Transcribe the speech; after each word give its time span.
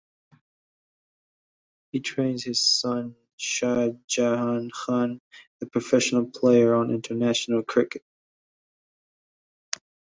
He 1.91 1.99
trains 1.99 2.43
his 2.43 2.59
son 2.59 3.15
Shahjahan 3.37 4.71
Khan, 4.71 5.21
a 5.61 5.67
professional 5.67 6.25
player 6.25 6.73
on 6.73 6.87
the 6.87 6.95
international 6.95 7.61
circuit. 7.71 8.03